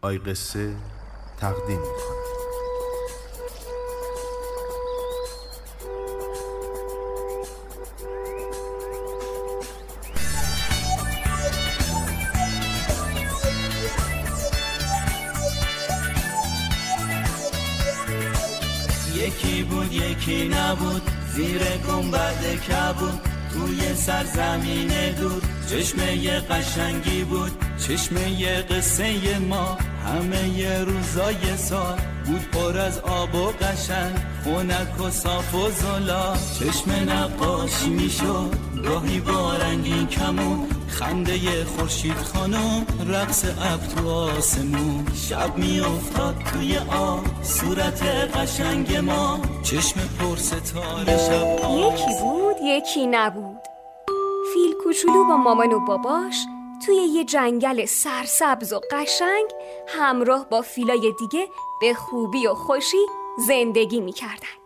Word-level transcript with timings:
آی 0.00 0.18
قصه 0.18 0.74
تقدیم 1.40 1.80
می‌کنه 1.80 2.18
یکی 19.14 19.62
بود 19.62 19.92
یکی 19.92 20.48
نبود 20.48 21.02
زیر 21.34 21.62
گنبد 21.88 22.54
کبود. 22.54 23.20
توی 23.52 23.94
سرزمین 23.94 25.12
دور 25.12 25.42
چشمه 25.70 26.40
قشنگی 26.40 27.24
بود 27.24 27.52
چشمه 27.78 28.62
قصه 28.62 29.38
ما. 29.38 29.78
همه 30.06 30.48
ی 30.48 30.66
روزای 30.66 31.56
سال 31.56 31.98
بود 32.26 32.50
پر 32.52 32.78
از 32.78 32.98
آب 32.98 33.34
و 33.34 33.46
قشنگ 33.46 34.16
خونک 34.44 35.00
و 35.00 35.10
صاف 35.10 35.54
و 35.54 35.70
زلا. 35.70 36.34
چشم 36.58 36.90
نقاشی 37.10 37.90
می‌شد 37.90 38.54
گاهی 38.84 39.20
با 39.20 39.52
رنگین 39.54 40.06
کمون. 40.06 40.68
خنده 40.88 41.64
خورشید 41.64 42.16
خانم 42.16 42.86
رقص 43.08 43.44
اب 43.44 43.80
تو 43.80 44.08
آسمون. 44.10 45.06
شب 45.28 45.56
میافتاد 45.56 46.36
توی 46.52 46.78
آب 46.78 47.24
صورت 47.42 48.02
قشنگ 48.36 48.96
ما. 48.96 49.38
چشم 49.62 50.00
پر 50.00 50.36
ستاره 50.36 51.18
شب 51.18 51.46
یکی 51.78 52.20
بود 52.20 52.56
یکی 52.62 53.06
نبود. 53.06 53.58
فیل 54.54 54.72
کوچولو 54.84 55.24
با 55.24 55.36
مامان 55.36 55.72
و 55.72 55.80
باباش 55.86 56.36
توی 56.86 56.96
یه 56.96 57.24
جنگل 57.24 57.84
سرسبز 57.84 58.72
و 58.72 58.80
قشنگ 58.90 59.50
همراه 59.88 60.48
با 60.48 60.62
فیلای 60.62 61.14
دیگه 61.18 61.48
به 61.80 61.94
خوبی 61.94 62.46
و 62.46 62.54
خوشی 62.54 63.06
زندگی 63.46 64.00
می‌کردن. 64.00 64.58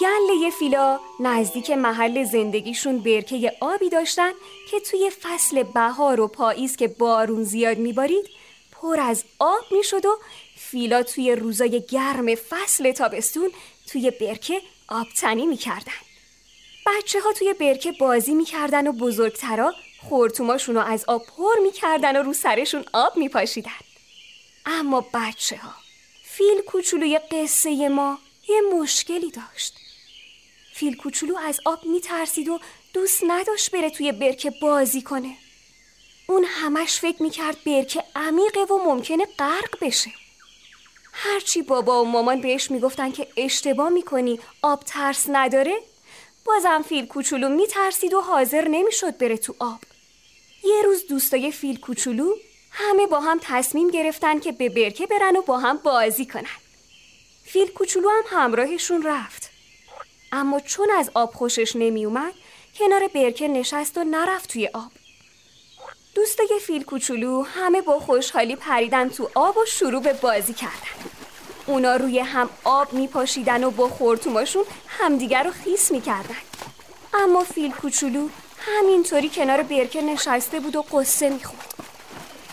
گله 0.00 0.50
فیلا 0.50 1.00
نزدیک 1.20 1.70
محل 1.70 2.24
زندگیشون 2.24 2.98
برکه 2.98 3.52
آبی 3.60 3.88
داشتن 3.88 4.30
که 4.70 4.80
توی 4.80 5.10
فصل 5.22 5.62
بهار 5.62 6.20
و 6.20 6.28
پاییز 6.28 6.76
که 6.76 6.88
بارون 6.88 7.44
زیاد 7.44 7.78
میبارید 7.78 8.26
پر 8.72 9.00
از 9.00 9.24
آب 9.38 9.64
می‌شد 9.70 10.06
و 10.06 10.18
فیلا 10.56 11.02
توی 11.02 11.32
روزای 11.34 11.82
گرم 11.88 12.34
فصل 12.34 12.92
تابستون 12.92 13.50
توی 13.92 14.10
برکه 14.10 14.60
آبتنی 14.88 15.46
می‌کردن. 15.46 16.00
بچه 16.86 17.20
ها 17.20 17.32
توی 17.32 17.54
برکه 17.54 17.92
بازی 17.92 18.34
می‌کردن 18.34 18.86
و 18.86 18.92
بزرگترا 18.92 19.74
خورتوماشون 20.08 20.74
رو 20.74 20.80
از 20.80 21.04
آب 21.08 21.26
پر 21.26 21.58
می‌کردن 21.62 22.16
و 22.16 22.22
رو 22.22 22.32
سرشون 22.32 22.84
آب 22.92 23.16
میپاشیدن. 23.16 23.70
اما 24.66 25.06
بچه 25.14 25.56
ها 25.56 25.74
فیل 26.24 26.60
کوچولوی 26.60 27.18
قصه 27.18 27.88
ما 27.88 28.18
یه 28.48 28.60
مشکلی 28.60 29.30
داشت. 29.30 29.74
فیل 30.74 30.96
کوچولو 30.96 31.36
از 31.36 31.60
آب 31.64 31.84
میترسید 31.84 32.48
و 32.48 32.60
دوست 32.92 33.24
نداشت 33.26 33.70
بره 33.70 33.90
توی 33.90 34.12
برکه 34.12 34.52
بازی 34.62 35.02
کنه. 35.02 35.36
اون 36.26 36.44
همش 36.44 37.00
فکر 37.00 37.22
می‌کرد 37.22 37.56
برکه 37.66 38.04
عمیقه 38.16 38.60
و 38.60 38.78
ممکنه 38.84 39.26
غرق 39.38 39.78
بشه. 39.80 40.10
هرچی 41.12 41.62
بابا 41.62 42.04
و 42.04 42.08
مامان 42.08 42.40
بهش 42.40 42.70
می‌گفتن 42.70 43.12
که 43.12 43.26
اشتباه 43.36 43.88
می‌کنی 43.88 44.40
آب 44.62 44.82
ترس 44.86 45.26
نداره 45.28 45.78
بازم 46.44 46.84
فیل 46.88 47.06
کوچولو 47.06 47.48
میترسید 47.48 48.14
و 48.14 48.20
حاضر 48.20 48.68
نمی‌شد 48.68 49.18
بره 49.18 49.36
تو 49.36 49.54
آب. 49.58 49.80
یه 50.64 50.82
روز 50.84 51.06
دوستای 51.06 51.52
فیل 51.52 51.80
کوچولو 51.80 52.34
همه 52.70 53.06
با 53.06 53.20
هم 53.20 53.40
تصمیم 53.42 53.90
گرفتن 53.90 54.38
که 54.38 54.52
به 54.52 54.68
برکه 54.68 55.06
برن 55.06 55.36
و 55.36 55.42
با 55.42 55.58
هم 55.58 55.76
بازی 55.76 56.26
کنن. 56.26 56.60
فیل 57.44 57.70
کوچولو 57.70 58.08
هم 58.08 58.38
همراهشون 58.38 59.02
رفت. 59.02 59.50
اما 60.32 60.60
چون 60.60 60.90
از 60.90 61.10
آب 61.14 61.34
خوشش 61.34 61.76
نمی 61.76 62.04
اومد 62.04 62.34
کنار 62.78 63.08
برکه 63.08 63.48
نشست 63.48 63.98
و 63.98 64.04
نرفت 64.04 64.52
توی 64.52 64.66
آب. 64.66 64.92
دوستای 66.14 66.48
فیل 66.66 66.84
کوچولو 66.84 67.42
همه 67.42 67.80
با 67.80 68.00
خوشحالی 68.00 68.56
پریدن 68.56 69.08
تو 69.08 69.30
آب 69.34 69.56
و 69.56 69.66
شروع 69.66 70.02
به 70.02 70.12
بازی 70.12 70.54
کردن. 70.54 71.10
اونا 71.66 71.96
روی 71.96 72.18
هم 72.18 72.50
آب 72.64 72.92
می 72.92 73.08
پاشیدن 73.08 73.64
و 73.64 73.70
با 73.70 73.88
خورتوماشون 73.88 74.64
همدیگر 74.88 75.42
رو 75.42 75.50
خیس 75.50 75.90
می 75.90 76.00
کردن. 76.00 76.36
اما 77.14 77.44
فیل 77.44 77.72
کوچولو 77.72 78.28
همینطوری 78.60 79.28
کنار 79.28 79.62
برکه 79.62 80.02
نشسته 80.02 80.60
بود 80.60 80.76
و 80.76 80.82
قصه 80.82 81.30
می‌خورد 81.30 81.74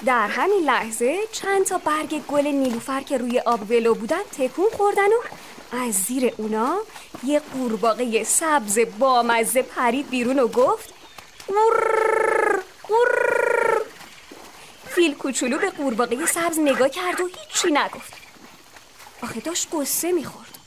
در 0.06 0.28
همین 0.28 0.64
لحظه 0.64 1.20
چند 1.32 1.66
تا 1.66 1.78
برگ 1.78 2.22
گل 2.26 2.48
نیلوفر 2.48 3.02
که 3.02 3.18
روی 3.18 3.40
آب 3.40 3.72
ولو 3.72 3.96
بودن 3.96 4.24
تکون 4.38 4.70
خوردن 4.78 5.08
و 5.08 5.22
از 5.76 5.94
زیر 5.94 6.34
اونا 6.38 6.78
یه 7.24 7.40
قورباغه 7.40 8.24
سبز 8.24 8.80
بامزه 9.00 9.62
پرید 9.62 10.10
بیرون 10.10 10.40
و 10.40 10.48
گفت 10.48 10.94
ور 11.50 12.64
ور 12.90 13.82
فیل 14.90 15.16
کوچولو 15.16 15.58
به 15.58 15.70
قورباغه 15.70 16.26
سبز 16.26 16.60
نگاه 16.60 16.90
کرد 16.90 17.22
و 17.22 17.28
هیچی 17.28 17.72
نگفت. 17.72 18.14
آخه 19.24 19.40
داشت 19.40 19.68
قصه 19.74 20.12
می‌خورد. 20.12 20.58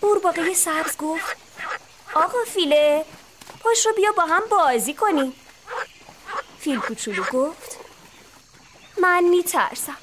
قورباغه 0.00 0.54
سبز 0.54 0.96
گفت 0.96 1.36
آقا 2.14 2.38
فیله 2.54 3.04
پاش 3.60 3.86
رو 3.86 3.92
بیا 3.92 4.12
با 4.12 4.22
هم 4.22 4.42
بازی 4.50 4.94
کنیم 4.94 5.32
فیل 6.58 6.80
کوچولو 6.80 7.24
گفت 7.32 7.76
من 9.02 9.24
میترسم. 9.24 9.96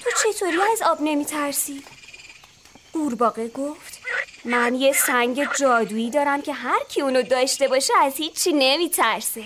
تو 0.00 0.10
چطوری 0.22 0.58
از 0.72 0.82
آب 0.82 0.98
نمیترسی؟ 1.00 1.84
قورباغه 2.92 3.48
گفت 3.48 4.00
من 4.44 4.74
یه 4.74 4.92
سنگ 4.92 5.48
جادویی 5.58 6.10
دارم 6.10 6.42
که 6.42 6.52
هر 6.52 6.84
کی 6.88 7.00
اونو 7.00 7.22
داشته 7.22 7.68
باشه 7.68 7.92
از 8.00 8.16
هیچی 8.16 8.52
نمیترسه. 8.52 9.44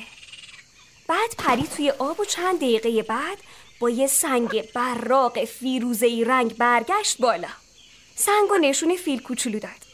بعد 1.09 1.37
پری 1.39 1.67
توی 1.77 1.91
آب 1.91 2.21
و 2.21 2.25
چند 2.25 2.57
دقیقه 2.57 3.03
بعد 3.03 3.39
با 3.81 3.91
یه 3.91 4.07
سنگ 4.07 4.73
براق 4.73 5.45
فیروزهی 5.45 6.25
رنگ 6.25 6.57
برگشت 6.57 7.19
بالا. 7.19 7.49
سنگ 8.17 8.51
و 8.51 8.59
نشون 8.59 8.97
فیل 8.97 9.23
کوچولو 9.23 9.59
داد. 9.59 9.87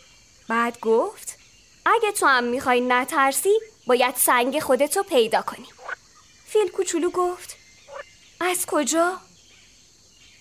بعد 0.48 0.80
گفت 0.80 1.38
اگه 1.86 2.12
تو 2.12 2.26
هم 2.26 2.44
می‌خوای 2.44 2.80
نترسی 2.80 3.60
باید 3.86 4.16
سنگ 4.16 4.60
خودتو 4.60 5.02
پیدا 5.02 5.42
کنی 5.42 5.66
فیل 6.46 6.68
کوچولو 6.70 7.10
گفت 7.10 7.56
از 8.40 8.66
کجا؟ 8.66 9.20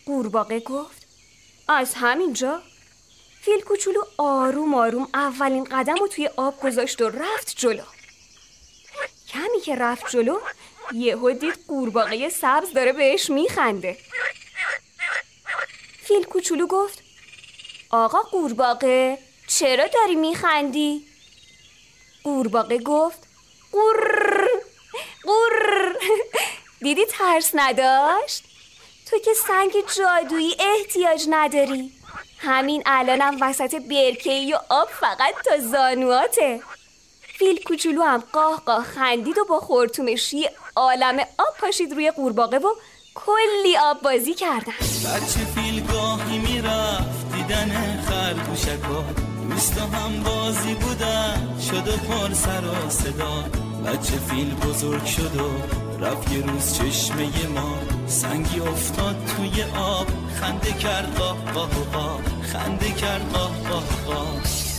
قورباغه 0.06 0.60
گفت 0.60 1.08
از 1.68 1.94
همینجا 1.94 2.62
فیل 3.42 3.62
کوچولو 3.62 4.04
آروم 4.18 4.74
آروم 4.74 5.08
اولین 5.14 5.64
قدم 5.64 5.96
رو 5.96 6.08
توی 6.08 6.30
آب 6.38 6.62
گذاشت 6.62 7.02
و 7.02 7.10
رفت 7.10 7.54
جلو 7.58 7.84
کمی 9.28 9.62
که 9.66 9.76
رفت 9.76 10.10
جلو 10.10 10.40
یهو 10.94 11.32
دید 11.32 11.60
قورباغه 11.68 12.30
سبز 12.30 12.74
داره 12.74 12.94
بهش 12.94 13.30
میخنده 13.30 13.98
فیل 16.04 16.24
کوچولو 16.24 16.68
گفت 16.68 17.04
آقا 17.90 18.22
قورباغه 18.22 19.18
چرا 19.48 19.88
داری 19.88 20.16
میخندی؟ 20.16 21.13
قورباغه 22.24 22.78
گفت 22.78 23.20
قور 23.72 24.48
قور. 25.24 25.96
دیدی 26.82 27.06
ترس 27.06 27.52
نداشت؟ 27.54 28.44
تو 29.12 29.18
که 29.20 29.32
سنگ 29.48 29.72
جادویی 29.98 30.56
احتیاج 30.60 31.26
نداری. 31.30 31.92
همین 32.38 32.84
الانم 32.86 33.38
وسط 33.42 33.76
برکه 33.76 34.56
و 34.56 34.60
آب 34.70 34.88
فقط 34.90 35.36
تا 35.46 35.58
زانواته 35.60 36.62
فیل 37.38 37.64
کوچولو 37.64 38.02
هم 38.02 38.24
قاه 38.34 38.62
قاه 38.66 38.84
خندید 38.84 39.38
و 39.38 39.46
با 39.46 39.60
خورتومش 39.60 40.34
یه 40.34 40.52
عالم 40.76 41.20
آب 41.20 41.58
پاشید 41.60 41.94
روی 41.94 42.12
قورباغه 42.12 42.58
و 42.58 42.74
کلی 43.16 43.78
آب 43.78 44.02
بازی 44.02 44.34
کردن. 44.34 44.74
بچه 44.80 45.46
فیل 45.56 45.88
گاهی 45.92 46.40
می‌رفت 46.40 47.34
دیدن 47.36 48.02
خرگوشکا 48.10 49.33
دوست 49.50 49.78
هم 49.78 50.24
بازی 50.24 50.74
بودن 50.74 51.60
شد 51.72 51.88
و 51.88 51.98
پر 51.98 52.34
سر 52.34 52.62
و 52.66 52.90
صدا. 52.90 53.44
بچه 53.86 54.18
فیل 54.18 54.56
بزرگ 54.56 55.06
شد 55.06 55.36
و 55.36 55.50
رفت 56.06 56.32
یه 56.32 56.46
روز 56.46 56.74
چشمه 56.78 57.48
ما. 57.56 57.76
سنگی 58.08 58.60
افتاد 58.60 59.16
توی 59.26 59.64
آب 59.78 60.08
خنده 60.42 60.74
کرد 60.74 61.16
قاه 61.16 61.38
قاه 61.54 61.70
قاه 61.94 62.22
خنده 62.54 62.92
کرد 62.92 63.32
قاه 63.34 63.52
قاه 63.70 63.84
قاه 64.06 64.73